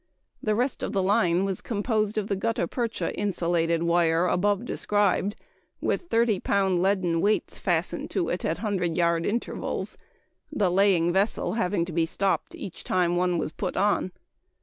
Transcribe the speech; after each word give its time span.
The 0.41 0.55
rest 0.55 0.81
of 0.81 0.93
the 0.93 1.03
line 1.03 1.45
was 1.45 1.61
composed 1.61 2.17
of 2.17 2.27
the 2.27 2.35
gutta 2.35 2.67
percha 2.67 3.15
insulated 3.15 3.83
wire 3.83 4.25
above 4.25 4.65
described, 4.65 5.35
with 5.79 6.09
30 6.09 6.39
pound 6.39 6.81
leaden 6.81 7.21
weights 7.21 7.59
fastened 7.59 8.09
to 8.09 8.27
it 8.29 8.43
at 8.43 8.57
100 8.63 8.95
yard 8.95 9.27
intervals, 9.27 9.99
the 10.51 10.71
laying 10.71 11.13
vessel 11.13 11.53
having 11.53 11.85
to 11.85 11.91
be 11.93 12.07
stopped 12.07 12.55
each 12.55 12.83
time 12.83 13.15
one 13.15 13.37
was 13.37 13.51
put 13.51 13.77
on. 13.77 14.11